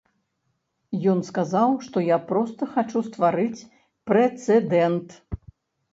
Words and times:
Ён 1.13 1.19
сказаў, 1.27 1.75
што 1.89 1.97
я 2.05 2.17
проста 2.31 2.71
хачу 2.73 3.05
стварыць 3.11 3.65
прэцэдэнт. 4.11 5.09